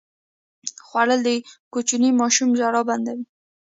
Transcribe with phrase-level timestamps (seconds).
[0.87, 1.29] خوړل د
[1.73, 3.25] کوچني ماشوم ژړا بنده وي